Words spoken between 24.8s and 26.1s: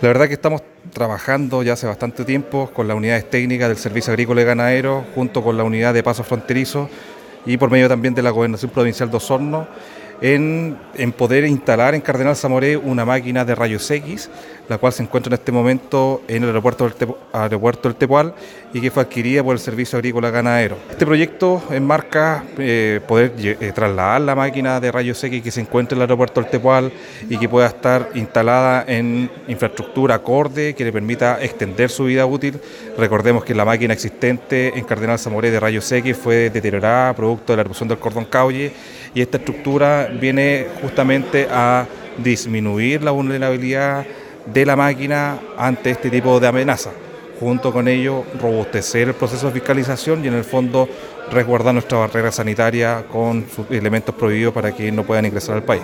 de rayos X que se encuentra en el